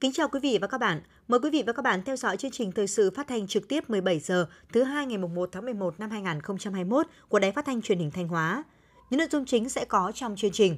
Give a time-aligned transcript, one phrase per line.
[0.00, 1.00] Kính chào quý vị và các bạn.
[1.28, 3.68] Mời quý vị và các bạn theo dõi chương trình thời sự phát thanh trực
[3.68, 7.82] tiếp 17 giờ, thứ hai ngày 1 tháng 11 năm 2021 của Đài Phát thanh
[7.82, 8.64] Truyền hình Thanh Hóa.
[9.10, 10.76] Những nội dung chính sẽ có trong chương trình.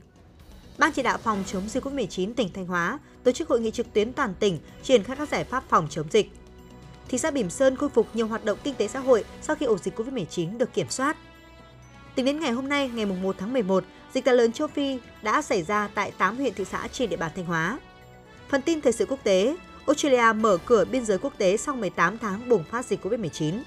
[0.78, 3.92] Ban chỉ đạo phòng chống dịch COVID-19 tỉnh Thanh Hóa tổ chức hội nghị trực
[3.92, 6.30] tuyến toàn tỉnh, triển khai các giải pháp phòng chống dịch.
[7.08, 9.66] Thị xã Bỉm Sơn khôi phục nhiều hoạt động kinh tế xã hội sau khi
[9.66, 11.16] ổ dịch COVID-19 được kiểm soát.
[12.14, 13.84] Tính đến ngày hôm nay, ngày 1 tháng 11,
[14.14, 17.16] dịch tả lớn châu Phi đã xảy ra tại 8 huyện thị xã trên địa
[17.16, 17.78] bàn Thanh Hóa.
[18.48, 22.18] Phần tin thời sự quốc tế, Australia mở cửa biên giới quốc tế sau 18
[22.18, 23.62] tháng bùng phát dịch COVID-19.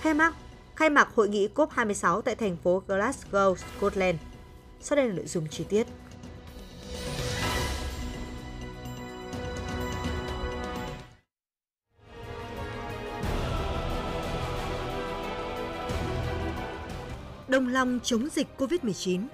[0.00, 0.34] Khai mạc
[0.76, 4.18] khai mạc hội nghị COP26 tại thành phố Glasgow, Scotland.
[4.80, 5.86] Sau đây là nội dung chi tiết.
[17.52, 19.26] Đồng lòng chống dịch COVID-19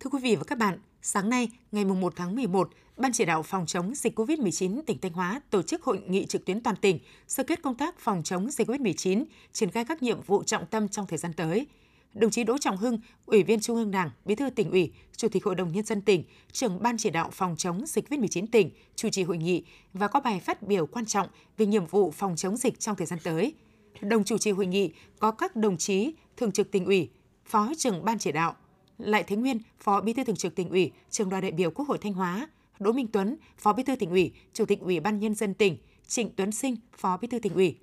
[0.00, 3.42] Thưa quý vị và các bạn, sáng nay, ngày 1 tháng 11, Ban chỉ đạo
[3.42, 6.98] phòng chống dịch COVID-19 tỉnh Thanh Hóa tổ chức hội nghị trực tuyến toàn tỉnh
[7.26, 10.88] sơ kết công tác phòng chống dịch COVID-19, triển khai các nhiệm vụ trọng tâm
[10.88, 11.66] trong thời gian tới.
[12.14, 15.28] Đồng chí Đỗ Trọng Hưng, Ủy viên Trung ương Đảng, Bí thư tỉnh ủy, Chủ
[15.28, 18.70] tịch Hội đồng nhân dân tỉnh, trưởng Ban chỉ đạo phòng chống dịch COVID-19 tỉnh
[18.96, 22.36] chủ trì hội nghị và có bài phát biểu quan trọng về nhiệm vụ phòng
[22.36, 23.54] chống dịch trong thời gian tới.
[24.00, 27.10] Đồng chủ trì hội nghị có các đồng chí thường trực tỉnh ủy,
[27.44, 28.54] Phó trưởng Ban chỉ đạo,
[28.98, 31.88] lại Thế Nguyên, Phó Bí thư Thường trực Tỉnh ủy, trưởng đoàn đại biểu Quốc
[31.88, 32.48] hội Thanh Hóa,
[32.78, 35.76] Đỗ Minh Tuấn, Phó Bí thư Tỉnh ủy, Chủ tịch Ủy ban nhân dân tỉnh,
[36.06, 37.76] Trịnh Tuấn Sinh, Phó Bí thư Tỉnh ủy.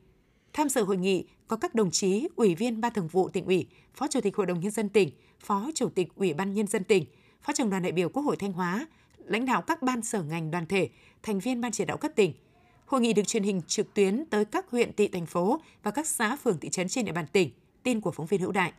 [0.53, 3.67] Tham dự hội nghị có các đồng chí Ủy viên Ban Thường vụ Tỉnh ủy,
[3.93, 6.83] Phó Chủ tịch Hội đồng nhân dân tỉnh, Phó Chủ tịch Ủy ban nhân dân
[6.83, 7.05] tỉnh,
[7.41, 10.51] Phó trưởng đoàn đại biểu Quốc hội Thanh Hóa, lãnh đạo các ban sở ngành
[10.51, 10.89] đoàn thể,
[11.23, 12.33] thành viên ban chỉ đạo cấp tỉnh.
[12.85, 16.07] Hội nghị được truyền hình trực tuyến tới các huyện, thị, thành phố và các
[16.07, 17.49] xã, phường, thị trấn trên địa bàn tỉnh.
[17.83, 18.73] Tin của phóng viên Hữu Đại.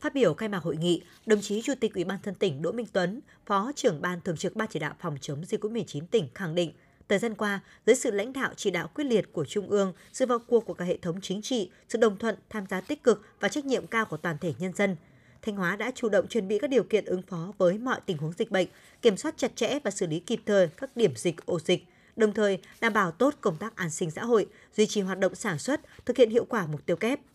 [0.00, 2.72] Phát biểu khai mạc hội nghị, đồng chí Chủ tịch Ủy ban dân tỉnh Đỗ
[2.72, 6.28] Minh Tuấn, Phó trưởng ban thường trực Ban chỉ đạo phòng chống dịch COVID-19 tỉnh
[6.34, 6.72] khẳng định,
[7.08, 10.26] thời gian qua, dưới sự lãnh đạo chỉ đạo quyết liệt của Trung ương, sự
[10.26, 13.22] vào cuộc của cả hệ thống chính trị, sự đồng thuận, tham gia tích cực
[13.40, 14.96] và trách nhiệm cao của toàn thể nhân dân,
[15.42, 18.18] Thanh Hóa đã chủ động chuẩn bị các điều kiện ứng phó với mọi tình
[18.18, 18.66] huống dịch bệnh,
[19.02, 21.84] kiểm soát chặt chẽ và xử lý kịp thời các điểm dịch ổ dịch,
[22.16, 25.34] đồng thời đảm bảo tốt công tác an sinh xã hội, duy trì hoạt động
[25.34, 27.20] sản xuất, thực hiện hiệu quả mục tiêu kép–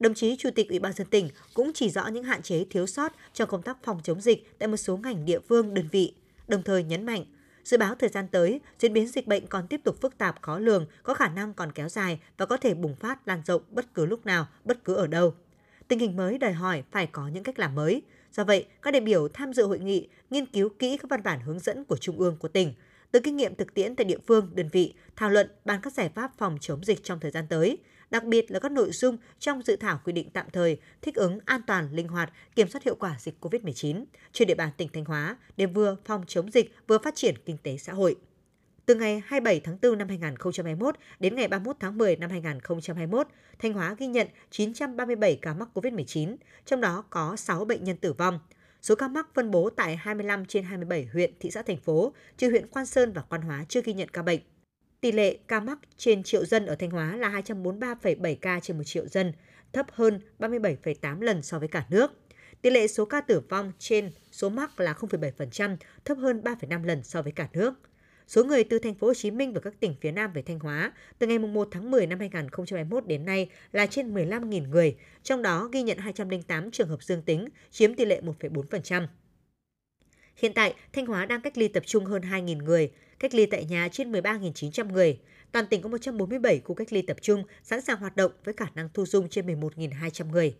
[0.00, 2.86] Đồng chí Chủ tịch Ủy ban dân tỉnh cũng chỉ rõ những hạn chế thiếu
[2.86, 6.12] sót trong công tác phòng chống dịch tại một số ngành địa phương đơn vị,
[6.48, 7.24] đồng thời nhấn mạnh
[7.64, 10.58] Dự báo thời gian tới, diễn biến dịch bệnh còn tiếp tục phức tạp khó
[10.58, 13.94] lường, có khả năng còn kéo dài và có thể bùng phát lan rộng bất
[13.94, 15.34] cứ lúc nào, bất cứ ở đâu.
[15.88, 18.02] Tình hình mới đòi hỏi phải có những cách làm mới.
[18.32, 21.40] Do vậy, các đại biểu tham dự hội nghị nghiên cứu kỹ các văn bản
[21.40, 22.74] hướng dẫn của Trung ương của tỉnh,
[23.10, 26.10] từ kinh nghiệm thực tiễn tại địa phương, đơn vị, thảo luận bàn các giải
[26.14, 27.78] pháp phòng chống dịch trong thời gian tới,
[28.14, 31.38] đặc biệt là các nội dung trong dự thảo quy định tạm thời thích ứng
[31.44, 35.04] an toàn, linh hoạt, kiểm soát hiệu quả dịch COVID-19 trên địa bàn tỉnh Thanh
[35.04, 38.16] Hóa để vừa phòng chống dịch vừa phát triển kinh tế xã hội.
[38.86, 43.72] Từ ngày 27 tháng 4 năm 2021 đến ngày 31 tháng 10 năm 2021, Thanh
[43.72, 48.38] Hóa ghi nhận 937 ca mắc COVID-19, trong đó có 6 bệnh nhân tử vong.
[48.82, 52.50] Số ca mắc phân bố tại 25 trên 27 huyện, thị xã, thành phố, trừ
[52.50, 54.40] huyện Quan Sơn và Quan Hóa chưa ghi nhận ca bệnh.
[55.04, 58.82] Tỷ lệ ca mắc trên triệu dân ở Thanh Hóa là 243,7 ca trên 1
[58.86, 59.32] triệu dân,
[59.72, 62.12] thấp hơn 37,8 lần so với cả nước.
[62.62, 67.02] Tỷ lệ số ca tử vong trên số mắc là 0,7%, thấp hơn 3,5 lần
[67.02, 67.74] so với cả nước.
[68.26, 70.58] Số người từ thành phố Hồ Chí Minh và các tỉnh phía Nam về Thanh
[70.58, 75.42] Hóa từ ngày 1 tháng 10 năm 2021 đến nay là trên 15.000 người, trong
[75.42, 79.06] đó ghi nhận 208 trường hợp dương tính, chiếm tỷ lệ 1,4%.
[80.36, 83.64] Hiện tại, Thanh Hóa đang cách ly tập trung hơn 2.000 người, cách ly tại
[83.64, 85.18] nhà trên 13.900 người.
[85.52, 88.66] Toàn tỉnh có 147 khu cách ly tập trung sẵn sàng hoạt động với khả
[88.74, 90.56] năng thu dung trên 11.200 người.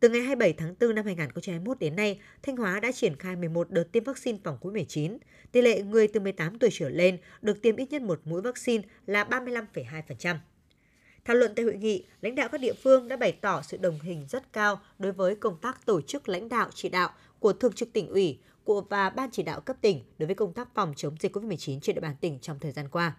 [0.00, 3.70] Từ ngày 27 tháng 4 năm 2021 đến nay, Thanh Hóa đã triển khai 11
[3.70, 5.18] đợt tiêm vaccine phòng COVID-19.
[5.52, 8.84] Tỷ lệ người từ 18 tuổi trở lên được tiêm ít nhất một mũi vaccine
[9.06, 10.36] là 35,2%.
[11.24, 14.00] Thảo luận tại hội nghị, lãnh đạo các địa phương đã bày tỏ sự đồng
[14.00, 17.72] hình rất cao đối với công tác tổ chức lãnh đạo chỉ đạo của Thường
[17.72, 20.92] trực tỉnh ủy, của và Ban chỉ đạo cấp tỉnh đối với công tác phòng
[20.96, 23.16] chống dịch COVID-19 trên địa bàn tỉnh trong thời gian qua.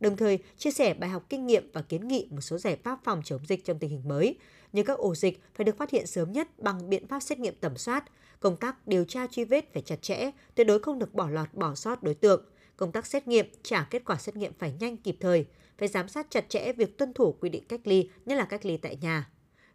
[0.00, 2.98] Đồng thời, chia sẻ bài học kinh nghiệm và kiến nghị một số giải pháp
[3.04, 4.38] phòng chống dịch trong tình hình mới,
[4.72, 7.54] như các ổ dịch phải được phát hiện sớm nhất bằng biện pháp xét nghiệm
[7.60, 8.04] tầm soát,
[8.40, 11.54] công tác điều tra truy vết phải chặt chẽ, tuyệt đối không được bỏ lọt
[11.54, 12.44] bỏ sót đối tượng,
[12.76, 15.46] công tác xét nghiệm, trả kết quả xét nghiệm phải nhanh kịp thời,
[15.78, 18.66] phải giám sát chặt chẽ việc tuân thủ quy định cách ly, nhất là cách
[18.66, 19.30] ly tại nhà.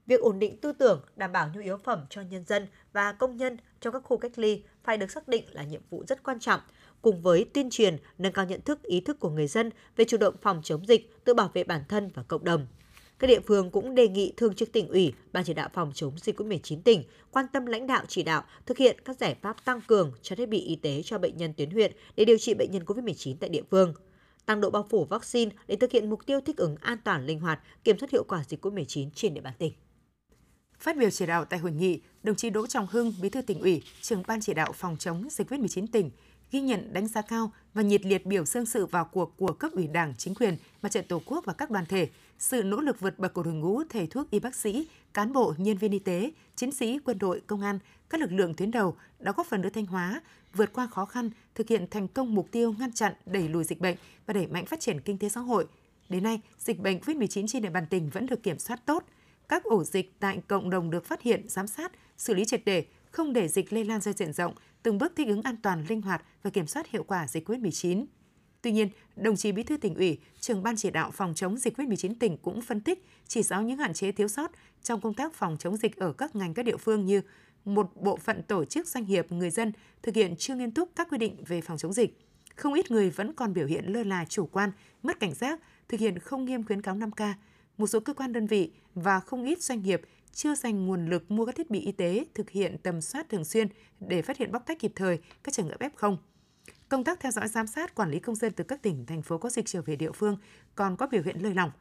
[0.08, 3.38] Việc ổn định tư tưởng, đảm bảo nhu yếu phẩm cho nhân dân và công
[3.38, 6.40] nhân trong các khu cách ly phải được xác định là nhiệm vụ rất quan
[6.40, 6.60] trọng,
[7.02, 10.18] cùng với tuyên truyền, nâng cao nhận thức ý thức của người dân về chủ
[10.18, 12.68] động phòng chống dịch, tự bảo vệ bản thân và cộng đồng.
[13.20, 16.18] Các địa phương cũng đề nghị Thường trực tỉnh ủy, Ban chỉ đạo phòng chống
[16.18, 19.82] dịch COVID-19 tỉnh quan tâm lãnh đạo chỉ đạo thực hiện các giải pháp tăng
[19.88, 22.72] cường cho thiết bị y tế cho bệnh nhân tuyến huyện để điều trị bệnh
[22.72, 23.94] nhân COVID-19 tại địa phương
[24.46, 27.40] tăng độ bao phủ vaccine để thực hiện mục tiêu thích ứng an toàn linh
[27.40, 29.74] hoạt, kiểm soát hiệu quả dịch COVID-19 trên địa bàn tỉnh.
[30.84, 33.60] Phát biểu chỉ đạo tại hội nghị, đồng chí Đỗ Trọng Hưng, Bí thư tỉnh
[33.60, 36.10] ủy, trưởng ban chỉ đạo phòng chống dịch COVID-19 tỉnh
[36.52, 39.72] ghi nhận đánh giá cao và nhiệt liệt biểu dương sự vào cuộc của cấp
[39.72, 42.10] ủy Đảng, chính quyền, mặt trận Tổ quốc và các đoàn thể,
[42.40, 45.54] sự nỗ lực vượt bậc của đội ngũ thầy thuốc y bác sĩ, cán bộ,
[45.58, 48.96] nhân viên y tế, chiến sĩ, quân đội, công an, các lực lượng tuyến đầu
[49.20, 50.22] đã góp phần đưa Thanh Hóa
[50.54, 53.80] vượt qua khó khăn, thực hiện thành công mục tiêu ngăn chặn, đẩy lùi dịch
[53.80, 53.96] bệnh
[54.26, 55.66] và đẩy mạnh phát triển kinh tế xã hội.
[56.10, 59.04] Đến nay, dịch bệnh COVID-19 trên địa bàn tỉnh vẫn được kiểm soát tốt.
[59.50, 62.86] Các ổ dịch tại cộng đồng được phát hiện, giám sát, xử lý triệt để,
[63.12, 64.54] không để dịch lây lan ra diện rộng,
[64.84, 68.06] từng bước thích ứng an toàn, linh hoạt và kiểm soát hiệu quả dịch COVID-19.
[68.62, 71.78] Tuy nhiên, đồng chí Bí thư tỉnh ủy, trưởng ban chỉ đạo phòng chống dịch
[71.78, 74.52] COVID-19 tỉnh cũng phân tích chỉ rõ những hạn chế thiếu sót
[74.84, 77.22] trong công tác phòng chống dịch ở các ngành các địa phương như
[77.66, 81.08] một bộ phận tổ chức doanh nghiệp, người dân thực hiện chưa nghiêm túc các
[81.12, 82.20] quy định về phòng chống dịch.
[82.56, 84.72] Không ít người vẫn còn biểu hiện lơ là chủ quan,
[85.04, 87.34] mất cảnh giác, thực hiện không nghiêm khuyến cáo 5K.
[87.78, 90.02] Một số cơ quan đơn vị và không ít doanh nghiệp
[90.34, 93.46] chưa dành nguồn lực mua các thiết bị y tế thực hiện tầm soát thường
[93.46, 93.68] xuyên
[94.00, 96.18] để phát hiện bóc tách kịp thời các trường hợp F0.
[96.90, 99.38] Công tác theo dõi giám sát quản lý công dân từ các tỉnh, thành phố
[99.38, 100.38] có dịch trở về địa phương
[100.76, 101.72] còn có biểu hiện lơi lỏng.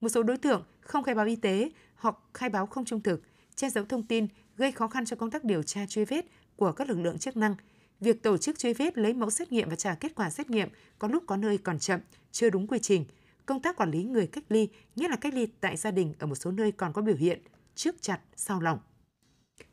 [0.00, 3.22] Một số đối tượng không khai báo y tế hoặc khai báo không trung thực,
[3.54, 4.26] che giấu thông tin
[4.56, 6.26] gây khó khăn cho công tác điều tra truy vết
[6.56, 7.54] của các lực lượng chức năng.
[8.00, 10.68] Việc tổ chức truy vết lấy mẫu xét nghiệm và trả kết quả xét nghiệm
[10.98, 12.00] có lúc có nơi còn chậm,
[12.32, 13.04] chưa đúng quy trình.
[13.46, 16.26] Công tác quản lý người cách ly, nhất là cách ly tại gia đình ở
[16.26, 17.42] một số nơi còn có biểu hiện
[17.74, 18.78] trước chặt sau lỏng.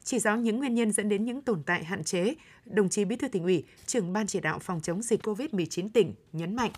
[0.04, 2.36] Chỉ rõ những nguyên nhân dẫn đến những tồn tại hạn chế,
[2.66, 6.14] đồng chí Bí thư tỉnh ủy, trưởng ban chỉ đạo phòng chống dịch COVID-19 tỉnh
[6.32, 6.72] nhấn mạnh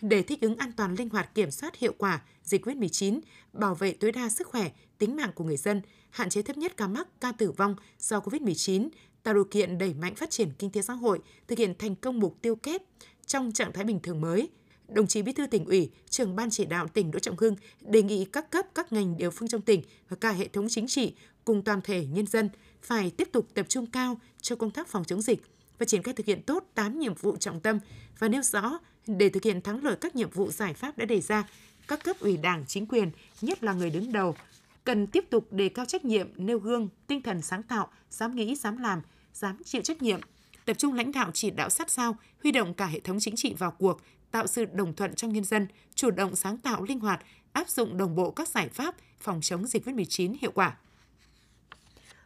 [0.00, 3.20] để thích ứng an toàn linh hoạt kiểm soát hiệu quả dịch COVID-19,
[3.52, 6.76] bảo vệ tối đa sức khỏe, tính mạng của người dân, hạn chế thấp nhất
[6.76, 8.88] ca mắc, ca tử vong do COVID-19,
[9.22, 12.20] tạo điều kiện đẩy mạnh phát triển kinh tế xã hội, thực hiện thành công
[12.20, 12.82] mục tiêu kép
[13.26, 14.48] trong trạng thái bình thường mới.
[14.88, 18.02] Đồng chí Bí thư tỉnh ủy, trưởng ban chỉ đạo tỉnh Đỗ Trọng Hưng đề
[18.02, 21.14] nghị các cấp, các ngành địa phương trong tỉnh và cả hệ thống chính trị
[21.44, 22.48] cùng toàn thể nhân dân
[22.82, 25.42] phải tiếp tục tập trung cao cho công tác phòng chống dịch
[25.78, 27.78] và triển khai thực hiện tốt 8 nhiệm vụ trọng tâm
[28.18, 31.20] và nêu rõ để thực hiện thắng lợi các nhiệm vụ giải pháp đã đề
[31.20, 31.48] ra,
[31.88, 33.10] các cấp ủy Đảng, chính quyền,
[33.42, 34.36] nhất là người đứng đầu,
[34.84, 38.54] cần tiếp tục đề cao trách nhiệm, nêu gương, tinh thần sáng tạo, dám nghĩ,
[38.54, 39.02] dám làm,
[39.34, 40.20] dám chịu trách nhiệm,
[40.64, 43.54] tập trung lãnh đạo chỉ đạo sát sao, huy động cả hệ thống chính trị
[43.58, 44.00] vào cuộc,
[44.30, 47.20] tạo sự đồng thuận trong nhân dân, chủ động sáng tạo linh hoạt,
[47.52, 50.76] áp dụng đồng bộ các giải pháp phòng chống dịch COVID-19 hiệu quả.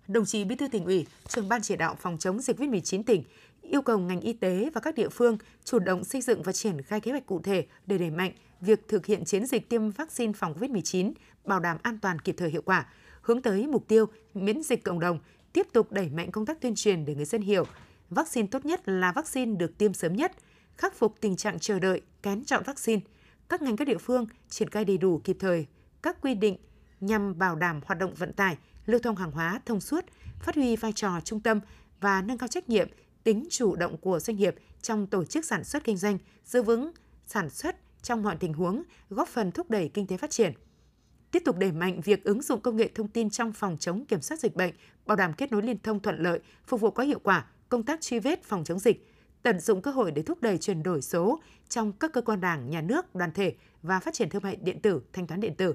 [0.09, 3.23] Đồng chí Bí thư tỉnh ủy, trưởng ban chỉ đạo phòng chống dịch COVID-19 tỉnh
[3.63, 6.83] yêu cầu ngành y tế và các địa phương chủ động xây dựng và triển
[6.83, 10.33] khai kế hoạch cụ thể để đẩy mạnh việc thực hiện chiến dịch tiêm vaccine
[10.33, 11.13] phòng COVID-19,
[11.45, 12.87] bảo đảm an toàn kịp thời hiệu quả,
[13.23, 15.19] hướng tới mục tiêu miễn dịch cộng đồng,
[15.53, 17.65] tiếp tục đẩy mạnh công tác tuyên truyền để người dân hiểu
[18.11, 20.33] vaccine tốt nhất là vaccine được tiêm sớm nhất,
[20.81, 23.01] khắc phục tình trạng chờ đợi, kén chọn vaccine.
[23.49, 25.67] Các ngành các địa phương triển khai đầy đủ kịp thời
[26.03, 26.57] các quy định
[27.01, 30.05] nhằm bảo đảm hoạt động vận tải, lưu thông hàng hóa thông suốt,
[30.41, 31.61] phát huy vai trò trung tâm
[32.01, 32.89] và nâng cao trách nhiệm,
[33.25, 36.93] tính chủ động của doanh nghiệp trong tổ chức sản xuất kinh doanh, giữ vững
[37.27, 40.53] sản xuất trong mọi tình huống, góp phần thúc đẩy kinh tế phát triển.
[41.31, 44.21] Tiếp tục đẩy mạnh việc ứng dụng công nghệ thông tin trong phòng chống kiểm
[44.21, 44.75] soát dịch bệnh,
[45.07, 48.01] bảo đảm kết nối liên thông thuận lợi, phục vụ có hiệu quả công tác
[48.01, 49.10] truy vết phòng chống dịch,
[49.43, 52.71] tận dụng cơ hội để thúc đẩy chuyển đổi số trong các cơ quan đảng,
[52.71, 55.75] nhà nước, đoàn thể và phát triển thương mại điện tử, thanh toán điện tử.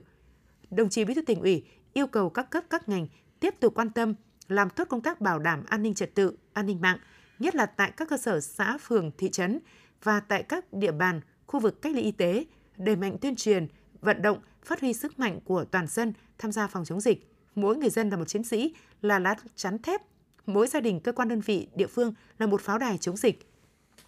[0.72, 3.07] Đồng chí Bí thư tỉnh ủy yêu cầu các cấp các ngành
[3.39, 4.13] tiếp tục quan tâm
[4.48, 6.98] làm tốt công tác bảo đảm an ninh trật tự, an ninh mạng,
[7.39, 9.60] nhất là tại các cơ sở xã, phường, thị trấn
[10.03, 12.45] và tại các địa bàn, khu vực cách ly y tế,
[12.77, 13.67] đẩy mạnh tuyên truyền,
[14.01, 17.31] vận động, phát huy sức mạnh của toàn dân tham gia phòng chống dịch.
[17.55, 20.01] Mỗi người dân là một chiến sĩ, là lá chắn thép.
[20.45, 23.55] Mỗi gia đình, cơ quan đơn vị, địa phương là một pháo đài chống dịch.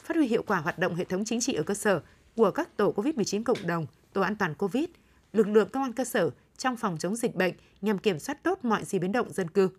[0.07, 2.01] Phát huy hiệu quả hoạt động hệ thống chính trị ở cơ sở
[2.35, 4.85] của các tổ COVID-19 cộng đồng, tổ an toàn COVID,
[5.33, 8.59] lực lượng công an cơ sở trong phòng chống dịch bệnh nhằm kiểm soát tốt
[8.63, 9.69] mọi di biến động dân cư.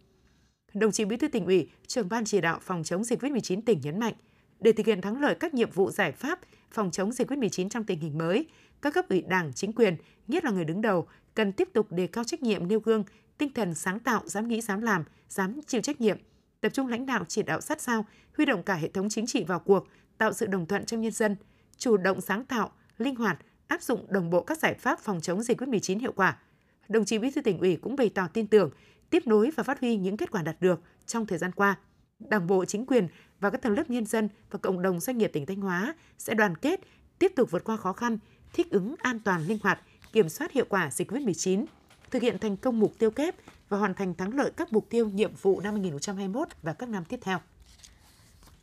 [0.75, 3.81] Đồng chí Bí thư tỉnh ủy, trưởng ban chỉ đạo phòng chống dịch COVID-19 tỉnh
[3.81, 4.15] nhấn mạnh,
[4.61, 7.85] để thực hiện thắng lợi các nhiệm vụ giải pháp phòng chống dịch COVID-19 trong
[7.85, 8.47] tình hình mới,
[8.83, 9.97] các cấp ủy Đảng, chính quyền,
[10.29, 13.05] nhất là người đứng đầu, cần tiếp tục đề cao trách nhiệm nêu gương,
[13.39, 16.19] tinh thần sáng tạo, dám nghĩ, dám làm, dám chịu trách nhiệm,
[16.61, 18.07] tập trung lãnh đạo chỉ đạo sát sao,
[18.37, 19.89] huy động cả hệ thống chính trị vào cuộc,
[20.19, 21.37] tạo sự đồng thuận trong nhân dân,
[21.77, 25.43] chủ động sáng tạo, linh hoạt, áp dụng đồng bộ các giải pháp phòng chống
[25.43, 26.39] dịch COVID-19 hiệu quả.
[26.89, 28.71] Đồng chí Bí thư tỉnh ủy cũng bày tỏ tin tưởng
[29.11, 31.79] tiếp nối và phát huy những kết quả đạt được trong thời gian qua.
[32.19, 33.09] Đảng bộ, chính quyền
[33.41, 36.35] và các tầng lớp nhân dân và cộng đồng doanh nghiệp tỉnh Thanh Hóa sẽ
[36.35, 36.81] đoàn kết,
[37.19, 38.19] tiếp tục vượt qua khó khăn,
[38.53, 39.81] thích ứng an toàn linh hoạt,
[40.13, 41.65] kiểm soát hiệu quả dịch COVID-19,
[42.11, 43.35] thực hiện thành công mục tiêu kép
[43.69, 47.05] và hoàn thành thắng lợi các mục tiêu nhiệm vụ năm 2021 và các năm
[47.05, 47.39] tiếp theo.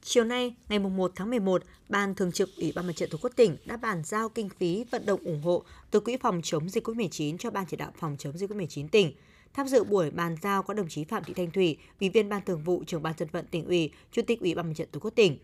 [0.08, 3.32] Chiều nay, ngày 1 tháng 11, Ban Thường trực Ủy ban Mặt trận Tổ quốc
[3.36, 6.88] tỉnh đã bàn giao kinh phí vận động ủng hộ từ Quỹ phòng chống dịch
[6.88, 9.14] COVID-19 cho Ban chỉ đạo phòng chống dịch COVID-19 tỉnh.
[9.54, 12.42] Tham dự buổi bàn giao có đồng chí Phạm Thị Thanh Thủy, Ủy viên Ban
[12.46, 15.00] Thường vụ, Trưởng ban dân vận tỉnh ủy, Chủ tịch Ủy ban Mặt trận Tổ
[15.00, 15.38] quốc tỉnh.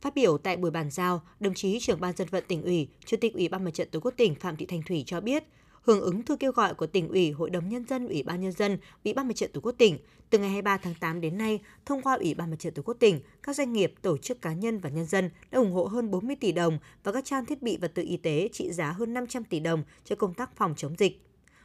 [0.00, 3.16] Phát biểu tại buổi bàn giao, đồng chí Trưởng ban dân vận tỉnh ủy, Chủ
[3.20, 5.44] tịch Ủy ban Mặt trận Tổ quốc tỉnh Phạm Thị Thanh Thủy cho biết,
[5.82, 8.52] hưởng ứng thư kêu gọi của tỉnh ủy, Hội đồng nhân dân, Ủy ban nhân
[8.52, 9.98] dân, Ủy ban Mặt trận Tổ quốc tỉnh,
[10.30, 12.96] từ ngày 23 tháng 8 đến nay, thông qua Ủy ban Mặt trận Tổ quốc
[13.00, 16.10] tỉnh, các doanh nghiệp, tổ chức cá nhân và nhân dân đã ủng hộ hơn
[16.10, 19.14] 40 tỷ đồng và các trang thiết bị vật tư y tế trị giá hơn
[19.14, 21.22] 500 tỷ đồng cho công tác phòng chống dịch.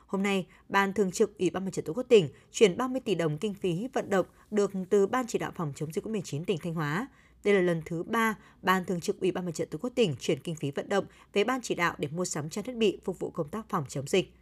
[0.08, 3.16] Hôm nay, Ban Thường trực Ủy ban Mặt trận Tổ quốc tỉnh chuyển 30 tỷ
[3.16, 6.58] đồng kinh phí vận động được từ Ban chỉ đạo phòng chống dịch COVID-19 tỉnh
[6.58, 7.08] Thanh Hóa.
[7.46, 10.16] Đây là lần thứ ba Ban Thường trực Ủy ban Mặt trận Tổ quốc tỉnh
[10.20, 13.00] chuyển kinh phí vận động về Ban chỉ đạo để mua sắm trang thiết bị
[13.04, 14.34] phục vụ công tác phòng chống dịch.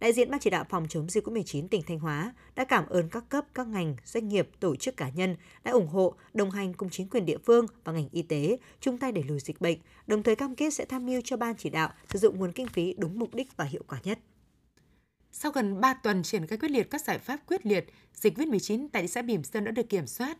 [0.00, 3.08] Đại diện Ban chỉ đạo phòng chống dịch COVID-19 tỉnh Thanh Hóa đã cảm ơn
[3.08, 6.74] các cấp, các ngành, doanh nghiệp, tổ chức cá nhân đã ủng hộ, đồng hành
[6.74, 9.78] cùng chính quyền địa phương và ngành y tế chung tay đẩy lùi dịch bệnh,
[10.06, 12.68] đồng thời cam kết sẽ tham mưu cho Ban chỉ đạo sử dụng nguồn kinh
[12.68, 14.18] phí đúng mục đích và hiệu quả nhất.
[15.32, 18.88] Sau gần 3 tuần triển khai quyết liệt các giải pháp quyết liệt, dịch COVID-19
[18.92, 20.38] tại thị xã Bỉm Sơn đã được kiểm soát.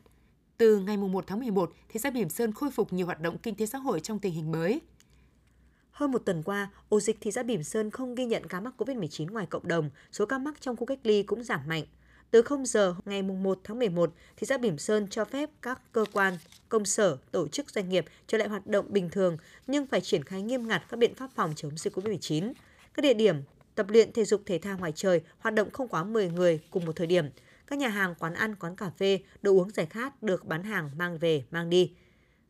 [0.58, 3.54] Từ ngày 1 tháng 11, thị xã Bỉm Sơn khôi phục nhiều hoạt động kinh
[3.54, 4.80] tế xã hội trong tình hình mới.
[5.90, 8.74] Hơn một tuần qua, ổ dịch thị xã Bỉm Sơn không ghi nhận ca mắc
[8.78, 11.84] COVID-19 ngoài cộng đồng, số ca mắc trong khu cách ly cũng giảm mạnh.
[12.30, 16.04] Từ 0 giờ ngày 1 tháng 11, thị xã Bỉm Sơn cho phép các cơ
[16.12, 16.34] quan,
[16.68, 20.24] công sở, tổ chức doanh nghiệp trở lại hoạt động bình thường nhưng phải triển
[20.24, 22.52] khai nghiêm ngặt các biện pháp phòng chống dịch COVID-19.
[22.94, 23.36] Các địa điểm
[23.74, 26.84] tập luyện thể dục thể thao ngoài trời hoạt động không quá 10 người cùng
[26.84, 27.26] một thời điểm.
[27.66, 30.90] Các nhà hàng, quán ăn, quán cà phê, đồ uống giải khát được bán hàng
[30.96, 31.92] mang về, mang đi.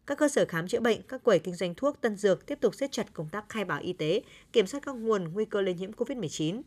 [0.06, 2.74] Các cơ sở khám chữa bệnh, các quầy kinh doanh thuốc, tân dược tiếp tục
[2.74, 5.74] siết chặt công tác khai báo y tế, kiểm soát các nguồn nguy cơ lây
[5.74, 6.62] nhiễm COVID-19.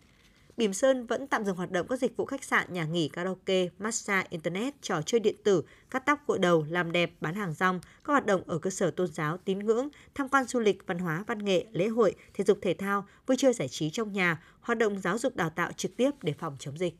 [0.57, 3.69] Bỉm Sơn vẫn tạm dừng hoạt động các dịch vụ khách sạn, nhà nghỉ, karaoke,
[3.79, 7.79] massage, internet, trò chơi điện tử, cắt tóc gội đầu, làm đẹp, bán hàng rong,
[8.03, 10.99] các hoạt động ở cơ sở tôn giáo, tín ngưỡng, tham quan du lịch, văn
[10.99, 14.43] hóa, văn nghệ, lễ hội, thể dục thể thao, vui chơi giải trí trong nhà,
[14.61, 16.93] hoạt động giáo dục đào tạo trực tiếp để phòng chống dịch.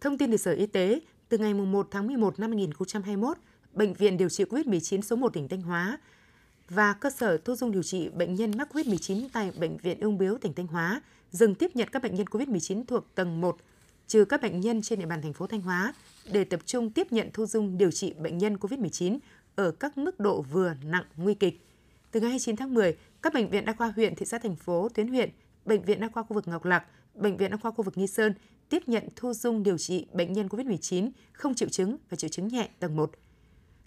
[0.00, 3.36] Thông tin từ Sở Y tế, từ ngày 1 tháng 11 năm 2021,
[3.72, 5.98] Bệnh viện điều trị COVID-19 số 1 tỉnh Thanh Hóa
[6.68, 10.18] và cơ sở thu dung điều trị bệnh nhân mắc COVID-19 tại Bệnh viện Ung
[10.18, 11.00] Biếu tỉnh Thanh Hóa
[11.30, 13.56] dừng tiếp nhận các bệnh nhân COVID-19 thuộc tầng 1,
[14.06, 15.94] trừ các bệnh nhân trên địa bàn thành phố Thanh Hóa
[16.32, 19.18] để tập trung tiếp nhận thu dung điều trị bệnh nhân COVID-19
[19.56, 21.60] ở các mức độ vừa nặng nguy kịch.
[22.10, 24.88] Từ ngày 29 tháng 10, các bệnh viện đa khoa huyện, thị xã thành phố,
[24.94, 25.30] tuyến huyện,
[25.64, 26.84] bệnh viện đa khoa khu vực Ngọc Lặc,
[27.16, 28.34] bệnh viện đa khoa khu vực Nghi Sơn
[28.68, 32.48] tiếp nhận thu dung điều trị bệnh nhân COVID-19 không triệu chứng và triệu chứng
[32.48, 33.10] nhẹ tầng 1.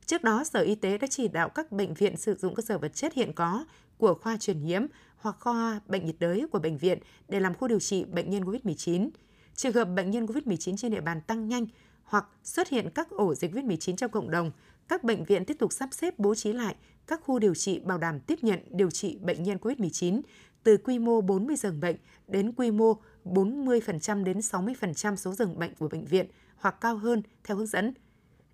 [0.05, 2.77] Trước đó, Sở Y tế đã chỉ đạo các bệnh viện sử dụng cơ sở
[2.77, 3.65] vật chất hiện có
[3.97, 4.85] của khoa truyền nhiễm
[5.17, 8.43] hoặc khoa bệnh nhiệt đới của bệnh viện để làm khu điều trị bệnh nhân
[8.43, 9.09] COVID-19.
[9.55, 11.65] Trường hợp bệnh nhân COVID-19 trên địa bàn tăng nhanh
[12.03, 14.51] hoặc xuất hiện các ổ dịch COVID-19 trong cộng đồng,
[14.87, 16.75] các bệnh viện tiếp tục sắp xếp bố trí lại
[17.07, 20.21] các khu điều trị bảo đảm tiếp nhận điều trị bệnh nhân COVID-19
[20.63, 21.95] từ quy mô 40 giường bệnh
[22.27, 22.93] đến quy mô
[23.33, 27.93] 40% đến 60% số giường bệnh của bệnh viện hoặc cao hơn theo hướng dẫn.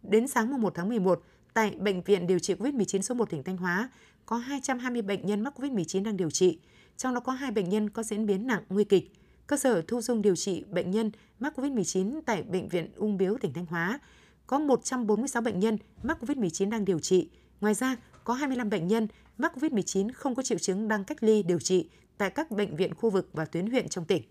[0.04, 3.58] Đến sáng 1 tháng 11, tại Bệnh viện điều trị COVID-19 số 1 tỉnh Thanh
[3.58, 3.90] Hóa
[4.26, 6.60] có 220 bệnh nhân mắc COVID-19 đang điều trị,
[6.98, 9.12] trong đó có 2 bệnh nhân có diễn biến nặng nguy kịch.
[9.48, 13.38] Cơ sở thu dung điều trị bệnh nhân mắc COVID-19 tại Bệnh viện Ung Biếu
[13.42, 14.00] tỉnh Thanh Hóa
[14.48, 17.30] có 146 bệnh nhân mắc COVID-19 đang điều trị.
[17.62, 21.44] Ngoài ra, có 25 bệnh nhân mắc COVID-19 không có triệu chứng đang cách ly
[21.44, 24.24] điều trị tại các bệnh viện khu vực và tuyến huyện trong tỉnh.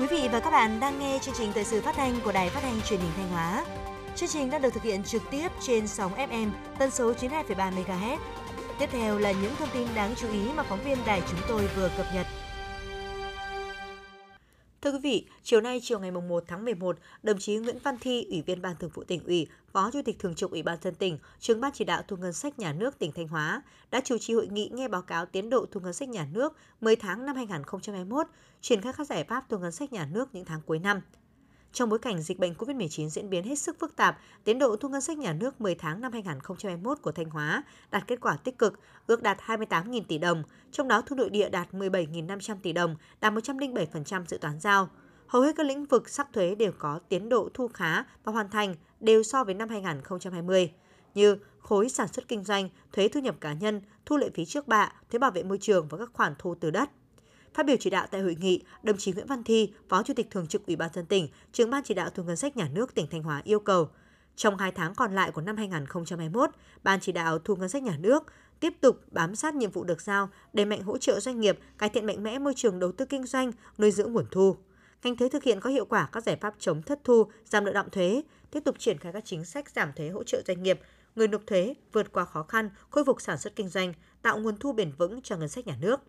[0.00, 2.50] Quý vị và các bạn đang nghe chương trình thời sự phát thanh của Đài
[2.50, 3.64] Phát thanh Truyền hình Thanh Hóa.
[4.16, 8.18] Chương trình đang được thực hiện trực tiếp trên sóng FM tần số 92,3 MHz.
[8.78, 11.66] Tiếp theo là những thông tin đáng chú ý mà phóng viên đài chúng tôi
[11.76, 12.26] vừa cập nhật.
[14.86, 18.26] Thưa quý vị, chiều nay chiều ngày 1 tháng 11, đồng chí Nguyễn Văn Thi,
[18.30, 20.94] Ủy viên Ban Thường vụ tỉnh ủy, Phó Chủ tịch Thường trực Ủy ban dân
[20.94, 24.18] tỉnh, trưởng ban chỉ đạo thu ngân sách nhà nước tỉnh Thanh Hóa đã chủ
[24.18, 27.26] trì hội nghị nghe báo cáo tiến độ thu ngân sách nhà nước 10 tháng
[27.26, 28.26] năm 2021,
[28.60, 31.00] triển khai các giải pháp thu ngân sách nhà nước những tháng cuối năm.
[31.76, 34.88] Trong bối cảnh dịch bệnh COVID-19 diễn biến hết sức phức tạp, tiến độ thu
[34.88, 38.58] ngân sách nhà nước 10 tháng năm 2021 của Thanh Hóa đạt kết quả tích
[38.58, 40.42] cực, ước đạt 28.000 tỷ đồng,
[40.72, 44.88] trong đó thu nội địa đạt 17.500 tỷ đồng, đạt 107% dự toán giao.
[45.26, 48.50] Hầu hết các lĩnh vực sắc thuế đều có tiến độ thu khá và hoàn
[48.50, 50.72] thành đều so với năm 2020,
[51.14, 54.68] như khối sản xuất kinh doanh, thuế thu nhập cá nhân, thu lệ phí trước
[54.68, 56.90] bạ, thuế bảo vệ môi trường và các khoản thu từ đất.
[57.56, 60.30] Phát biểu chỉ đạo tại hội nghị, đồng chí Nguyễn Văn Thi, Phó Chủ tịch
[60.30, 62.94] Thường trực Ủy ban dân tỉnh, trưởng ban chỉ đạo thu ngân sách nhà nước
[62.94, 63.88] tỉnh Thanh Hóa yêu cầu
[64.36, 66.50] trong 2 tháng còn lại của năm 2021,
[66.82, 68.24] Ban chỉ đạo thu ngân sách nhà nước
[68.60, 71.88] tiếp tục bám sát nhiệm vụ được giao, đẩy mạnh hỗ trợ doanh nghiệp, cải
[71.88, 74.56] thiện mạnh mẽ môi trường đầu tư kinh doanh, nuôi dưỡng nguồn thu.
[75.02, 77.72] Ngành thuế thực hiện có hiệu quả các giải pháp chống thất thu, giảm nợ
[77.72, 80.80] động thuế, tiếp tục triển khai các chính sách giảm thuế hỗ trợ doanh nghiệp,
[81.14, 84.56] người nộp thuế vượt qua khó khăn, khôi phục sản xuất kinh doanh, tạo nguồn
[84.56, 86.00] thu bền vững cho ngân sách nhà nước.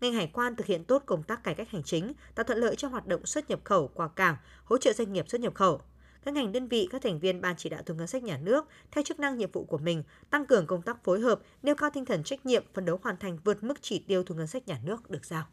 [0.00, 2.76] Ngành hải quan thực hiện tốt công tác cải cách hành chính, tạo thuận lợi
[2.76, 5.80] cho hoạt động xuất nhập khẩu qua cảng, hỗ trợ doanh nghiệp xuất nhập khẩu
[6.26, 8.64] các ngành đơn vị, các thành viên ban chỉ đạo thu ngân sách nhà nước
[8.90, 11.90] theo chức năng nhiệm vụ của mình, tăng cường công tác phối hợp, nêu cao
[11.94, 14.68] tinh thần trách nhiệm, phấn đấu hoàn thành vượt mức chỉ tiêu thu ngân sách
[14.68, 15.44] nhà nước được giao.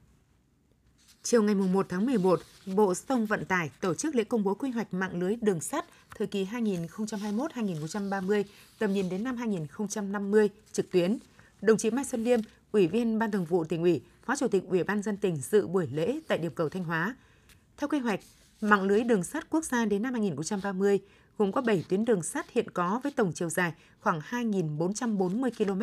[1.24, 4.54] Chiều ngày 1 tháng 11, Bộ Giao thông Vận tải tổ chức lễ công bố
[4.54, 5.86] quy hoạch mạng lưới đường sắt
[6.18, 8.44] thời kỳ 2021-2030,
[8.80, 11.18] tầm nhìn đến năm 2050 trực tuyến.
[11.62, 12.40] Đồng chí Mai Xuân Liêm,
[12.72, 15.68] Ủy viên Ban Thường vụ tỉnh ủy, Phó Chủ tịch Ủy ban dân tỉnh dự
[15.68, 17.16] buổi lễ tại điểm cầu Thanh Hóa.
[17.78, 18.20] Theo quy hoạch,
[18.64, 21.00] Mạng lưới đường sắt quốc gia đến năm 2030
[21.38, 25.82] gồm có 7 tuyến đường sắt hiện có với tổng chiều dài khoảng 2.440 km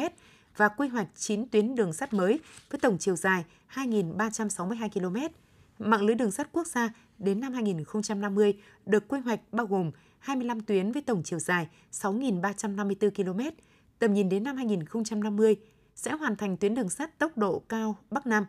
[0.57, 3.45] và quy hoạch 9 tuyến đường sắt mới với tổng chiều dài
[3.75, 5.35] 2.362 km.
[5.79, 8.55] Mạng lưới đường sắt quốc gia đến năm 2050
[8.87, 13.57] được quy hoạch bao gồm 25 tuyến với tổng chiều dài 6.354 km.
[13.99, 15.57] Tầm nhìn đến năm 2050
[15.95, 18.45] sẽ hoàn thành tuyến đường sắt tốc độ cao Bắc Nam.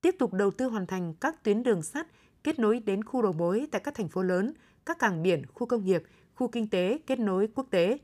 [0.00, 2.06] Tiếp tục đầu tư hoàn thành các tuyến đường sắt
[2.44, 4.54] kết nối đến khu đầu mối tại các thành phố lớn,
[4.86, 6.02] các cảng biển, khu công nghiệp,
[6.34, 7.98] khu kinh tế kết nối quốc tế.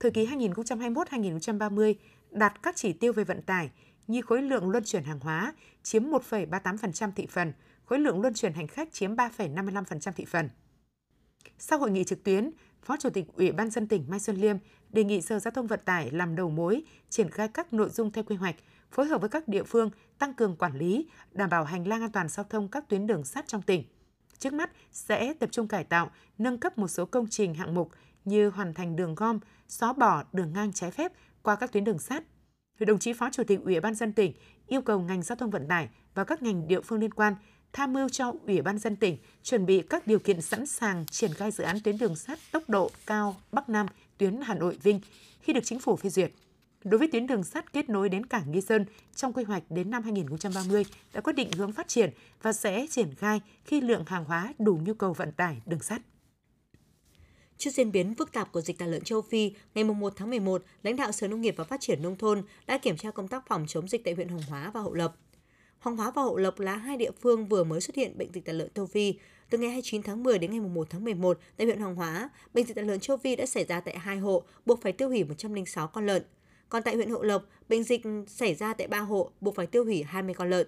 [0.00, 1.94] Thời kỳ 2021-2030
[2.30, 3.70] đạt các chỉ tiêu về vận tải
[4.06, 7.52] như khối lượng luân chuyển hàng hóa chiếm 1,38% thị phần,
[7.84, 10.48] khối lượng luân chuyển hành khách chiếm 3,55% thị phần.
[11.58, 12.50] Sau hội nghị trực tuyến,
[12.82, 14.56] Phó Chủ tịch Ủy ban dân tỉnh Mai Xuân Liêm
[14.92, 18.10] đề nghị Sở Giao thông Vận tải làm đầu mối, triển khai các nội dung
[18.10, 18.56] theo quy hoạch,
[18.90, 22.12] phối hợp với các địa phương tăng cường quản lý, đảm bảo hành lang an
[22.12, 23.84] toàn giao thông các tuyến đường sắt trong tỉnh.
[24.38, 27.90] Trước mắt sẽ tập trung cải tạo, nâng cấp một số công trình hạng mục
[28.24, 31.98] như hoàn thành đường gom, xóa bỏ đường ngang trái phép qua các tuyến đường
[31.98, 32.24] sắt.
[32.78, 34.32] Đồng chí Phó Chủ tịch Ủy ban dân tỉnh
[34.66, 37.34] yêu cầu ngành giao thông vận tải và các ngành địa phương liên quan
[37.72, 41.34] tham mưu cho Ủy ban dân tỉnh chuẩn bị các điều kiện sẵn sàng triển
[41.34, 43.86] khai dự án tuyến đường sắt tốc độ cao Bắc Nam
[44.18, 45.00] tuyến Hà Nội Vinh
[45.40, 46.32] khi được chính phủ phê duyệt.
[46.84, 49.90] Đối với tuyến đường sắt kết nối đến cảng Nghi Sơn trong quy hoạch đến
[49.90, 52.10] năm 2030 đã quyết định hướng phát triển
[52.42, 56.02] và sẽ triển khai khi lượng hàng hóa đủ nhu cầu vận tải đường sắt.
[57.58, 60.64] Trước diễn biến phức tạp của dịch tả lợn châu Phi, ngày 1 tháng 11,
[60.82, 63.46] lãnh đạo Sở Nông nghiệp và Phát triển Nông thôn đã kiểm tra công tác
[63.48, 65.16] phòng chống dịch tại huyện Hồng Hóa và Hậu Lộc.
[65.78, 68.44] Hoàng Hóa và Hậu Lộc là hai địa phương vừa mới xuất hiện bệnh dịch
[68.44, 69.14] tả lợn châu Phi.
[69.52, 72.66] Từ ngày 29 tháng 10 đến ngày 1 tháng 11, tại huyện Hoàng Hóa, bệnh
[72.66, 75.24] dịch tả lợn châu Phi đã xảy ra tại hai hộ, buộc phải tiêu hủy
[75.24, 76.22] 106 con lợn.
[76.68, 79.84] Còn tại huyện Hậu Lộc, bệnh dịch xảy ra tại ba hộ, buộc phải tiêu
[79.84, 80.66] hủy 20 con lợn.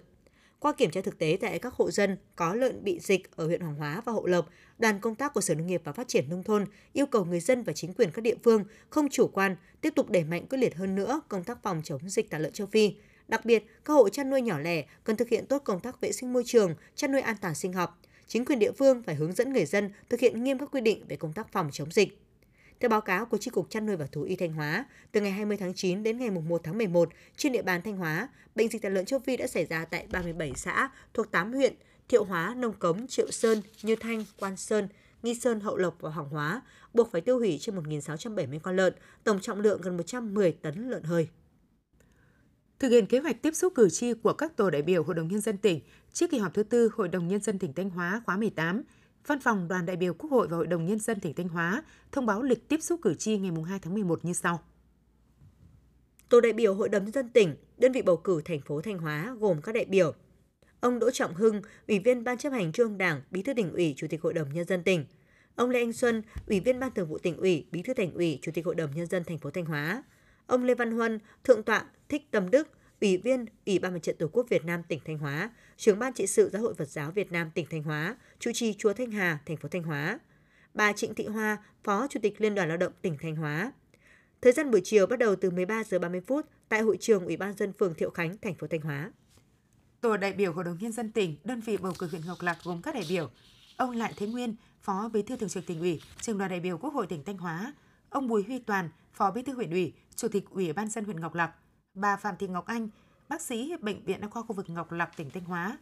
[0.59, 3.61] Qua kiểm tra thực tế tại các hộ dân có lợn bị dịch ở huyện
[3.61, 6.29] Hoàng Hóa và Hậu Lộc, đoàn công tác của Sở Nông nghiệp và Phát triển
[6.29, 9.55] Nông thôn yêu cầu người dân và chính quyền các địa phương không chủ quan,
[9.81, 12.53] tiếp tục đẩy mạnh quyết liệt hơn nữa công tác phòng chống dịch tả lợn
[12.53, 12.95] châu Phi.
[13.27, 16.11] Đặc biệt, các hộ chăn nuôi nhỏ lẻ cần thực hiện tốt công tác vệ
[16.11, 18.01] sinh môi trường, chăn nuôi an toàn sinh học.
[18.27, 21.05] Chính quyền địa phương phải hướng dẫn người dân thực hiện nghiêm các quy định
[21.07, 22.19] về công tác phòng chống dịch.
[22.79, 25.31] Theo báo cáo của Tri Cục Chăn nuôi và Thú y Thanh Hóa, từ ngày
[25.31, 28.81] 20 tháng 9 đến ngày 1 tháng 11, trên địa bàn Thanh Hóa, bệnh dịch
[28.81, 31.73] tả lợn châu Phi đã xảy ra tại 37 xã thuộc 8 huyện
[32.09, 34.87] Thiệu Hóa, Nông Cống, Triệu Sơn, Như Thanh, Quan Sơn,
[35.23, 36.61] Nghi Sơn, Hậu Lộc và Hoàng Hóa,
[36.93, 41.03] buộc phải tiêu hủy trên 1.670 con lợn, tổng trọng lượng gần 110 tấn lợn
[41.03, 41.27] hơi.
[42.79, 45.27] Thực hiện kế hoạch tiếp xúc cử tri của các tổ đại biểu Hội đồng
[45.27, 45.79] Nhân dân tỉnh
[46.13, 48.83] trước kỳ họp thứ tư Hội đồng Nhân dân tỉnh Thanh Hóa khóa 18,
[49.27, 51.83] Văn phòng Đoàn đại biểu Quốc hội và Hội đồng Nhân dân tỉnh Thanh Hóa
[52.11, 54.59] thông báo lịch tiếp xúc cử tri ngày 2 tháng 11 như sau.
[56.29, 58.97] Tổ đại biểu Hội đồng Nhân dân tỉnh, đơn vị bầu cử thành phố Thanh
[58.97, 60.13] Hóa gồm các đại biểu
[60.79, 63.93] ông Đỗ Trọng Hưng, Ủy viên Ban chấp hành Trung Đảng, Bí thư tỉnh ủy,
[63.97, 65.05] Chủ tịch Hội đồng Nhân dân tỉnh,
[65.55, 68.39] ông Lê Anh Xuân, Ủy viên Ban Thường vụ tỉnh ủy, Bí thư thành ủy,
[68.41, 70.03] Chủ tịch Hội đồng Nhân dân thành phố Thanh Hóa,
[70.47, 72.67] ông Lê Văn Huân, Thượng tọa Thích Tâm Đức,
[73.01, 76.13] Ủy viên Ủy ban Mặt trận Tổ quốc Việt Nam tỉnh Thanh Hóa, trưởng ban
[76.13, 79.11] trị sự Giáo hội Phật giáo Việt Nam tỉnh Thanh Hóa, chủ trì chùa Thanh
[79.11, 80.19] Hà, thành phố Thanh Hóa.
[80.73, 83.71] Bà Trịnh Thị Hoa, Phó Chủ tịch Liên đoàn Lao động tỉnh Thanh Hóa.
[84.41, 87.37] Thời gian buổi chiều bắt đầu từ 13 giờ 30 phút tại hội trường Ủy
[87.37, 89.11] ban dân phường Thiệu Khánh, thành phố Thanh Hóa.
[90.01, 92.57] Tổ đại biểu Hội đồng nhân dân tỉnh, đơn vị bầu cử huyện Ngọc Lặc
[92.63, 93.29] gồm các đại biểu:
[93.77, 96.77] ông Lại Thế Nguyên, Phó Bí thư Thường trực tỉnh ủy, Trưởng đoàn đại biểu
[96.77, 97.73] Quốc hội tỉnh Thanh Hóa,
[98.09, 101.19] ông Bùi Huy Toàn, Phó Bí thư huyện ủy, Chủ tịch Ủy ban dân huyện
[101.19, 101.51] Ngọc Lặc,
[101.93, 102.89] bà Phạm Thị Ngọc Anh,
[103.29, 105.77] bác sĩ Bệnh viện Đa khoa khu vực Ngọc Lặc, tỉnh Thanh Hóa.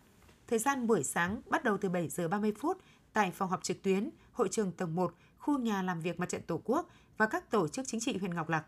[0.48, 2.78] Thời gian buổi sáng bắt đầu từ 7 giờ 30 phút
[3.14, 6.42] tại phòng họp trực tuyến, hội trường tầng 1, khu nhà làm việc mặt trận
[6.42, 8.66] Tổ quốc và các tổ chức chính trị huyện Ngọc Lặc.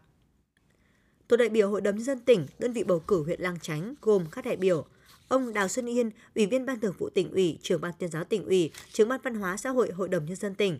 [1.27, 4.25] Tổ đại biểu Hội đồng dân tỉnh, đơn vị bầu cử huyện Lang Chánh gồm
[4.31, 4.85] các đại biểu
[5.27, 8.23] Ông Đào Xuân Yên, Ủy viên Ban Thường vụ tỉnh ủy, trưởng Ban Tuyên giáo
[8.23, 10.79] tỉnh ủy, trưởng Ban Văn hóa xã hội Hội đồng nhân dân tỉnh.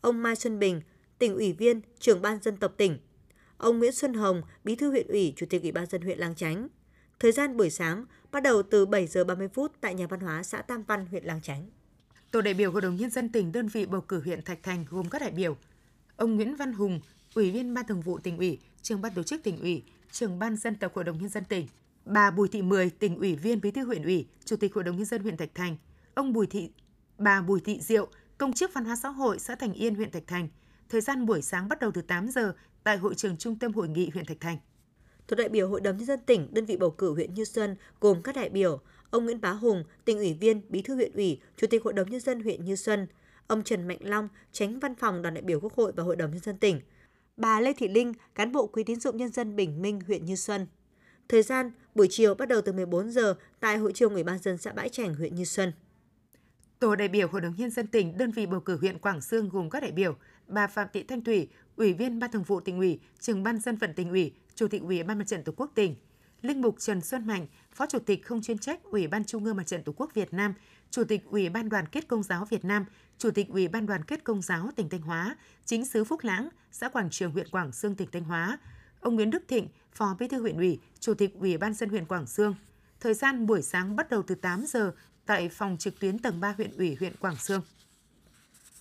[0.00, 0.80] Ông Mai Xuân Bình,
[1.18, 2.98] tỉnh ủy viên, trưởng Ban dân tộc tỉnh.
[3.58, 6.34] Ông Nguyễn Xuân Hồng, Bí thư huyện ủy, Chủ tịch Ủy ban dân huyện Lang
[6.34, 6.68] Chánh.
[7.20, 10.42] Thời gian buổi sáng bắt đầu từ 7 giờ 30 phút tại nhà văn hóa
[10.42, 11.70] xã Tam Văn, huyện Lang Chánh.
[12.30, 14.84] Tổ đại biểu Hội đồng nhân dân tỉnh đơn vị bầu cử huyện Thạch Thành
[14.90, 15.56] gồm các đại biểu:
[16.16, 17.00] ông Nguyễn Văn Hùng,
[17.34, 20.56] Ủy viên Ban Thường vụ tỉnh ủy, trưởng ban tổ chức tỉnh ủy, trưởng ban
[20.56, 21.66] dân tộc Hội đồng nhân dân tỉnh,
[22.04, 24.96] bà Bùi Thị Mười, tỉnh ủy viên Bí thư huyện ủy, Chủ tịch Hội đồng
[24.96, 25.76] nhân dân huyện Thạch Thành,
[26.14, 26.70] ông Bùi Thị
[27.18, 30.26] bà Bùi Thị Diệu, công chức văn hóa xã hội xã Thành Yên, huyện Thạch
[30.26, 30.48] Thành.
[30.88, 32.54] Thời gian buổi sáng bắt đầu từ 8 giờ
[32.86, 34.58] tại hội trường Trung tâm Hội nghị huyện Thạch Thành.
[35.28, 37.76] Thuộc đại biểu Hội đồng nhân dân tỉnh, đơn vị bầu cử huyện Như Xuân
[38.00, 41.40] gồm các đại biểu: ông Nguyễn Bá Hùng, tỉnh ủy viên, bí thư huyện ủy,
[41.56, 43.06] chủ tịch Hội đồng nhân dân huyện Như Xuân,
[43.46, 46.30] ông Trần Mạnh Long, tránh văn phòng đoàn đại biểu Quốc hội và Hội đồng
[46.30, 46.80] nhân dân tỉnh,
[47.36, 50.36] bà Lê Thị Linh, cán bộ Quỹ tín dụng nhân dân Bình Minh, huyện Như
[50.36, 50.66] Xuân.
[51.28, 54.58] Thời gian buổi chiều bắt đầu từ 14 giờ tại hội trường Ủy ban dân
[54.58, 55.72] xã Bãi Trành, huyện Như Xuân.
[56.78, 59.48] Tổ đại biểu Hội đồng nhân dân tỉnh, đơn vị bầu cử huyện Quảng Sương
[59.48, 62.78] gồm các đại biểu: bà Phạm Thị Thanh Thủy, Ủy viên Ban Thường vụ tỉnh
[62.78, 65.70] ủy, trưởng ban dân vận tỉnh ủy, Chủ tịch Ủy ban Mặt trận Tổ quốc
[65.74, 65.94] tỉnh,
[66.42, 69.56] Linh mục Trần Xuân Mạnh, Phó Chủ tịch không chuyên trách Ủy ban Trung ương
[69.56, 70.54] Mặt trận Tổ quốc Việt Nam,
[70.90, 72.84] Chủ tịch Ủy ban Đoàn kết Công giáo Việt Nam,
[73.18, 76.48] Chủ tịch Ủy ban Đoàn kết Công giáo tỉnh Thanh Hóa, Chính sứ Phúc Lãng,
[76.72, 78.58] xã Quảng Trường huyện Quảng Sương tỉnh Thanh Hóa,
[79.00, 82.04] ông Nguyễn Đức Thịnh, Phó Bí thư huyện ủy, Chủ tịch Ủy ban dân huyện
[82.04, 82.54] Quảng Sương.
[83.00, 84.92] Thời gian buổi sáng bắt đầu từ 8 giờ
[85.26, 87.62] tại phòng trực tuyến tầng 3 huyện ủy huyện Quảng Sương.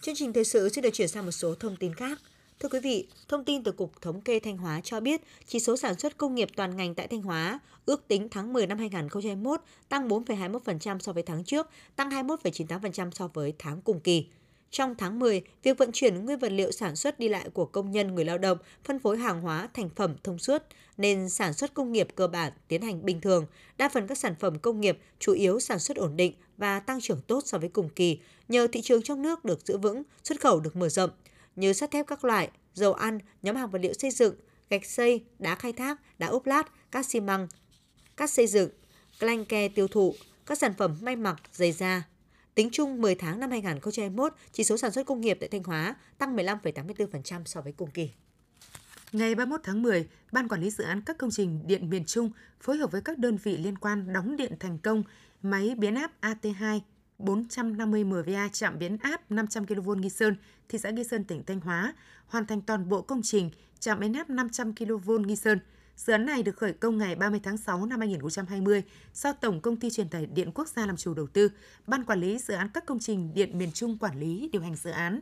[0.02, 2.20] Chương trình thời sự sẽ được chuyển sang một số thông tin khác.
[2.60, 5.78] Thưa quý vị, thông tin từ Cục Thống kê Thanh Hóa cho biết, chỉ số
[5.78, 9.62] sản xuất công nghiệp toàn ngành tại Thanh Hóa ước tính tháng 10 năm 2021
[9.90, 14.28] tăng 4,21% so với tháng trước, tăng 21,98% so với tháng cùng kỳ.
[14.72, 17.92] Trong tháng 10, việc vận chuyển nguyên vật liệu sản xuất đi lại của công
[17.92, 20.64] nhân người lao động, phân phối hàng hóa thành phẩm thông suốt,
[20.98, 23.46] nên sản xuất công nghiệp cơ bản tiến hành bình thường.
[23.78, 27.02] Đa phần các sản phẩm công nghiệp chủ yếu sản xuất ổn định và tăng
[27.02, 30.42] trưởng tốt so với cùng kỳ, nhờ thị trường trong nước được giữ vững, xuất
[30.42, 31.10] khẩu được mở rộng
[31.56, 34.36] như sắt thép các loại, dầu ăn, nhóm hàng vật liệu xây dựng,
[34.70, 37.48] gạch xây, đá khai thác, đá ốp lát, các xi măng,
[38.18, 38.70] các xây dựng,
[39.20, 40.16] clank ke tiêu thụ,
[40.46, 42.04] các sản phẩm may mặc, giày da.
[42.56, 45.96] Tính chung 10 tháng năm 2021, chỉ số sản xuất công nghiệp tại Thanh Hóa
[46.18, 48.10] tăng 15,84% so với cùng kỳ.
[49.12, 52.32] Ngày 31 tháng 10, Ban Quản lý Dự án các công trình điện miền Trung
[52.62, 55.04] phối hợp với các đơn vị liên quan đóng điện thành công
[55.42, 56.80] máy biến áp AT2
[57.18, 60.36] 450 MVA trạm biến áp 500 kV Nghi Sơn,
[60.70, 61.94] thị xã Nghi Sơn, tỉnh Thanh Hóa,
[62.28, 63.50] hoàn thành toàn bộ công trình
[63.80, 65.60] trạm biến áp 500 kV Nghi Sơn.
[65.96, 69.76] Dự án này được khởi công ngày 30 tháng 6 năm 2020 do Tổng Công
[69.76, 71.50] ty Truyền tải Điện Quốc gia làm chủ đầu tư,
[71.88, 74.76] Ban Quản lý Dự án các công trình điện miền Trung quản lý điều hành
[74.76, 75.22] dự án.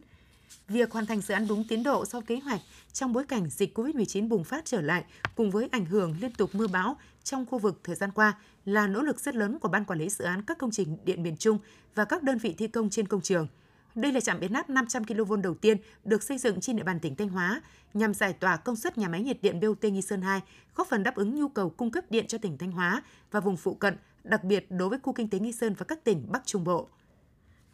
[0.67, 2.61] Việc hoàn thành dự án đúng tiến độ so kế hoạch
[2.93, 5.03] trong bối cảnh dịch COVID-19 bùng phát trở lại
[5.35, 8.87] cùng với ảnh hưởng liên tục mưa bão trong khu vực thời gian qua là
[8.87, 11.37] nỗ lực rất lớn của Ban Quản lý Dự án các công trình điện miền
[11.37, 11.57] Trung
[11.95, 13.47] và các đơn vị thi công trên công trường.
[13.95, 16.99] Đây là trạm biến áp 500 kV đầu tiên được xây dựng trên địa bàn
[16.99, 17.61] tỉnh Thanh Hóa
[17.93, 20.41] nhằm giải tỏa công suất nhà máy nhiệt điện BOT Nghi Sơn 2,
[20.75, 23.57] góp phần đáp ứng nhu cầu cung cấp điện cho tỉnh Thanh Hóa và vùng
[23.57, 26.45] phụ cận, đặc biệt đối với khu kinh tế Nghi Sơn và các tỉnh Bắc
[26.45, 26.89] Trung Bộ.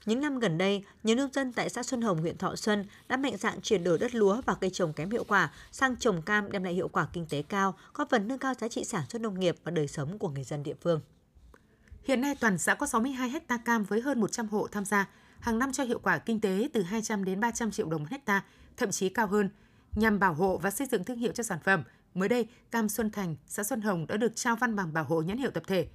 [0.06, 3.18] Những năm gần đây, nhiều nông dân tại xã Xuân Hồng, huyện Thọ Xuân đã
[3.18, 6.52] mạnh dạn chuyển đổi đất lúa và cây trồng kém hiệu quả sang trồng cam
[6.52, 9.22] đem lại hiệu quả kinh tế cao, góp phần nâng cao giá trị sản xuất
[9.22, 11.02] nông nghiệp và đời sống của người dân địa phương.
[12.04, 15.10] Hiện nay toàn xã có 62 ha cam với hơn 100 hộ tham gia,
[15.40, 18.44] hàng năm cho hiệu quả kinh tế từ 200 đến 300 triệu đồng một hecta,
[18.78, 19.50] thậm chí cao hơn.
[19.96, 21.84] Nhằm bảo hộ và xây dựng thương hiệu cho sản phẩm,
[22.14, 25.22] mới đây, cam Xuân Thành, xã Xuân Hồng đã được trao văn bằng bảo hộ
[25.22, 25.88] nhãn hiệu tập thể.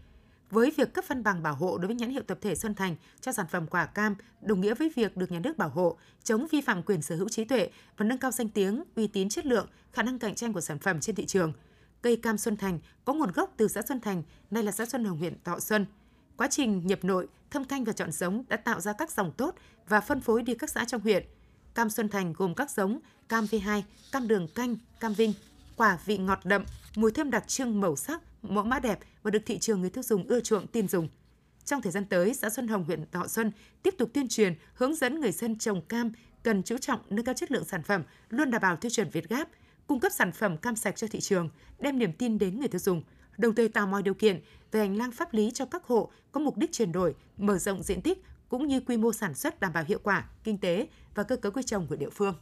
[0.55, 2.97] Với việc cấp văn bằng bảo hộ đối với nhãn hiệu tập thể Xuân Thành
[3.21, 6.47] cho sản phẩm quả cam đồng nghĩa với việc được nhà nước bảo hộ, chống
[6.51, 9.47] vi phạm quyền sở hữu trí tuệ và nâng cao danh tiếng, uy tín chất
[9.47, 11.53] lượng, khả năng cạnh tranh của sản phẩm trên thị trường.
[12.03, 15.05] Cây cam Xuân Thành có nguồn gốc từ xã Xuân Thành, nay là xã Xuân
[15.05, 15.87] Hồng huyện Thọ Xuân.
[16.37, 19.55] Quá trình nhập nội, thâm canh và chọn giống đã tạo ra các dòng tốt
[19.88, 21.25] và phân phối đi các xã trong huyện.
[21.75, 25.33] Cam Xuân Thành gồm các giống cam V2, cam đường canh, cam vinh,
[25.77, 26.64] quả vị ngọt đậm,
[26.97, 30.02] mùi thơm đặc trưng màu sắc, mẫu mã đẹp và được thị trường người tiêu
[30.02, 31.09] dùng ưa chuộng tin dùng.
[31.64, 33.52] Trong thời gian tới, xã Xuân Hồng, huyện Thọ Xuân
[33.83, 37.35] tiếp tục tuyên truyền, hướng dẫn người dân trồng cam cần chú trọng nâng cao
[37.35, 39.48] chất lượng sản phẩm, luôn đảm bảo tiêu chuẩn Việt Gáp,
[39.87, 42.78] cung cấp sản phẩm cam sạch cho thị trường, đem niềm tin đến người tiêu
[42.78, 43.02] dùng,
[43.38, 44.40] đồng thời tạo mọi điều kiện
[44.72, 47.83] về hành lang pháp lý cho các hộ có mục đích chuyển đổi, mở rộng
[47.83, 51.22] diện tích cũng như quy mô sản xuất đảm bảo hiệu quả, kinh tế và
[51.22, 52.35] cơ cấu cây trồng của địa phương.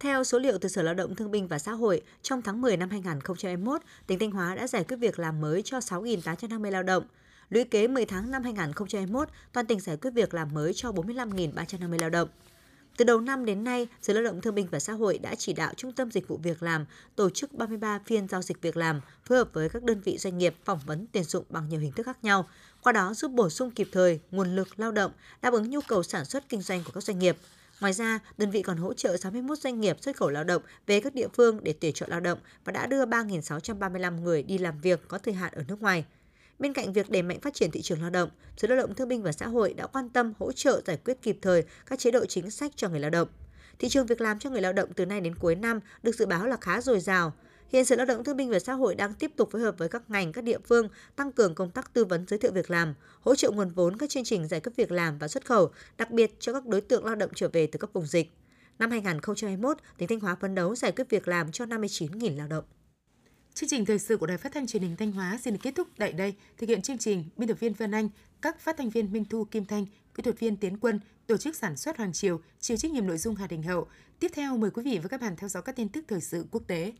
[0.00, 2.76] Theo số liệu từ Sở Lao động Thương binh và Xã hội, trong tháng 10
[2.76, 7.04] năm 2021, tỉnh Thanh Hóa đã giải quyết việc làm mới cho 6.850 lao động.
[7.50, 11.98] Lũy kế 10 tháng năm 2021, toàn tỉnh giải quyết việc làm mới cho 45.350
[12.00, 12.28] lao động.
[12.96, 15.52] Từ đầu năm đến nay, Sở Lao động Thương binh và Xã hội đã chỉ
[15.52, 16.84] đạo Trung tâm Dịch vụ Việc làm
[17.16, 20.38] tổ chức 33 phiên giao dịch việc làm, phối hợp với các đơn vị doanh
[20.38, 22.48] nghiệp phỏng vấn tuyển dụng bằng nhiều hình thức khác nhau.
[22.82, 26.02] qua đó giúp bổ sung kịp thời nguồn lực lao động đáp ứng nhu cầu
[26.02, 27.36] sản xuất kinh doanh của các doanh nghiệp.
[27.80, 31.00] Ngoài ra, đơn vị còn hỗ trợ 61 doanh nghiệp xuất khẩu lao động về
[31.00, 34.80] các địa phương để tuyển chọn lao động và đã đưa 3.635 người đi làm
[34.80, 36.04] việc có thời hạn ở nước ngoài.
[36.58, 39.08] Bên cạnh việc đẩy mạnh phát triển thị trường lao động, Sở Lao động Thương
[39.08, 42.10] binh và Xã hội đã quan tâm hỗ trợ giải quyết kịp thời các chế
[42.10, 43.28] độ chính sách cho người lao động.
[43.78, 46.26] Thị trường việc làm cho người lao động từ nay đến cuối năm được dự
[46.26, 47.32] báo là khá dồi dào.
[47.72, 49.88] Hiện Sở Lao động Thương binh và Xã hội đang tiếp tục phối hợp với
[49.88, 52.94] các ngành, các địa phương tăng cường công tác tư vấn giới thiệu việc làm,
[53.20, 56.10] hỗ trợ nguồn vốn các chương trình giải quyết việc làm và xuất khẩu, đặc
[56.10, 58.30] biệt cho các đối tượng lao động trở về từ các vùng dịch.
[58.78, 62.64] Năm 2021, tỉnh Thanh Hóa phấn đấu giải quyết việc làm cho 59.000 lao động.
[63.54, 65.74] Chương trình thời sự của Đài Phát thanh Truyền hình Thanh Hóa xin được kết
[65.74, 66.34] thúc tại đây.
[66.58, 68.08] Thực hiện chương trình, biên tập viên Vân Anh,
[68.42, 71.56] các phát thanh viên Minh Thu, Kim Thanh, kỹ thuật viên Tiến Quân, tổ chức
[71.56, 73.86] sản xuất Hoàng Triều, chịu trách nhiệm nội dung Hà Đình Hậu.
[74.20, 76.46] Tiếp theo mời quý vị và các bạn theo dõi các tin tức thời sự
[76.50, 76.92] quốc tế.